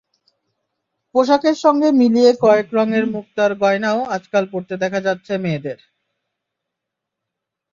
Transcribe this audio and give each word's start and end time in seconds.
পোশাকের 1.15 1.55
সঙ্গে 1.63 1.89
মিলিয়ে 1.99 2.31
কয়েক 2.43 2.67
রঙের 2.77 3.05
মুক্তার 3.15 3.51
গয়নাও 3.61 3.99
আজকাল 4.15 4.43
পরতে 4.51 4.75
দেখা 4.83 4.99
যাচ্ছে 5.07 5.33
মেয়েদের। 5.43 5.79